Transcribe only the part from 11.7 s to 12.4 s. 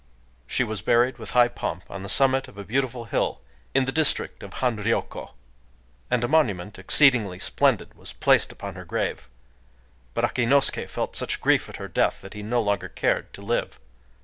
her death that